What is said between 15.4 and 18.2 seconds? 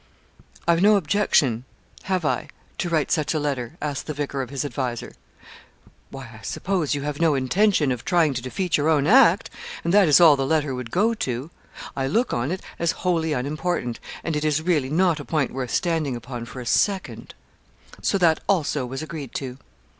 worth standing upon for a second.' So